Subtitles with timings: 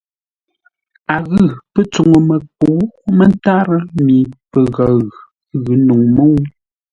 [1.13, 2.81] A ghʉ pə́ tsuŋu məkə̌u
[3.17, 4.17] mə́ntárə́ mi
[4.51, 4.97] pəghəʉ
[5.63, 6.35] ghʉ̌ nǔŋ mə́u.